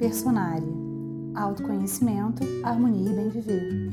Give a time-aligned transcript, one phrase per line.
[0.00, 0.66] Personária.
[1.34, 3.90] Autoconhecimento, harmonia e bem viver.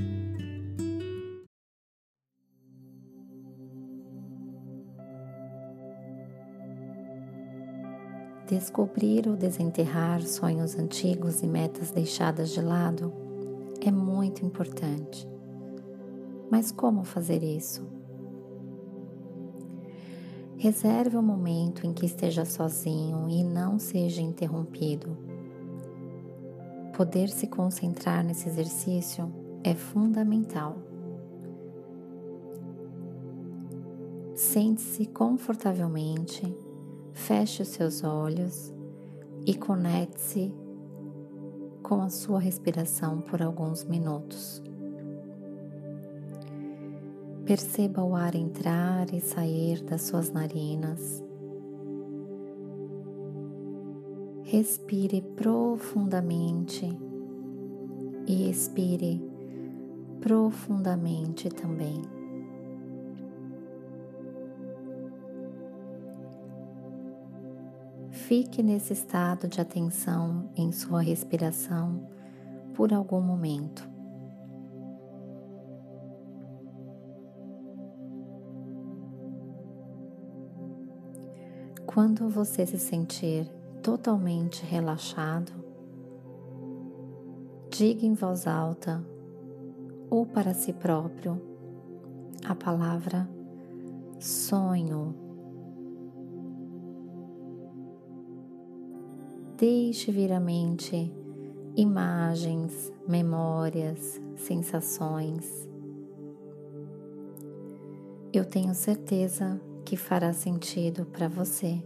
[8.47, 13.13] Descobrir ou desenterrar sonhos antigos e metas deixadas de lado
[13.85, 15.27] é muito importante.
[16.49, 17.85] Mas como fazer isso?
[20.55, 25.36] Reserve o um momento em que esteja sozinho e não seja interrompido.
[26.97, 29.31] Poder se concentrar nesse exercício
[29.63, 30.75] é fundamental.
[34.33, 36.57] Sente-se confortavelmente
[37.13, 38.73] Feche os seus olhos
[39.45, 40.53] e conecte-se
[41.83, 44.63] com a sua respiração por alguns minutos.
[47.45, 51.26] Perceba o ar entrar e sair das suas narinas.
[54.49, 56.85] Respire profundamente
[58.25, 59.21] e expire
[60.21, 62.01] profundamente também.
[68.09, 72.07] Fique nesse estado de atenção em sua respiração
[72.73, 73.85] por algum momento.
[81.85, 83.56] Quando você se sentir
[83.87, 85.53] totalmente relaxado,
[87.69, 89.01] diga em voz alta
[90.09, 91.41] ou para si próprio
[92.43, 93.29] a palavra
[94.19, 95.15] sonho.
[99.55, 101.09] Deixe vir à mente
[101.77, 105.65] imagens, memórias, sensações.
[108.33, 111.81] Eu tenho certeza que fará sentido para você.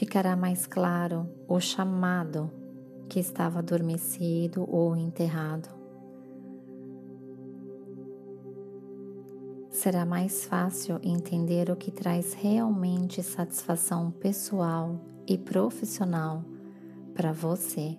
[0.00, 2.50] Ficará mais claro o chamado
[3.06, 5.68] que estava adormecido ou enterrado.
[9.70, 16.44] será mais fácil entender o que traz realmente satisfação pessoal e profissional
[17.14, 17.98] para você.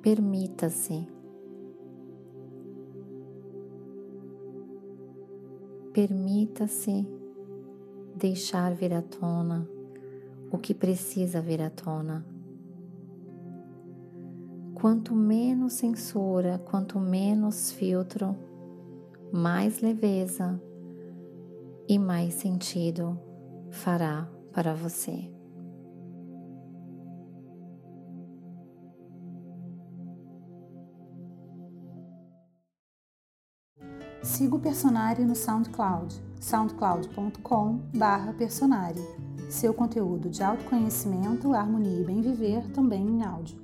[0.00, 1.08] Permita-se.
[5.92, 7.23] Permita-se
[8.24, 9.68] deixar vir à tona
[10.50, 12.24] o que precisa vir à tona.
[14.72, 18.34] Quanto menos censura, quanto menos filtro,
[19.30, 20.58] mais leveza
[21.86, 23.20] e mais sentido
[23.70, 25.33] fará para você.
[34.24, 39.06] Siga o Personari no SoundCloud, soundcloud.com/personari.
[39.50, 43.63] Seu conteúdo de autoconhecimento, harmonia e bem viver também em áudio.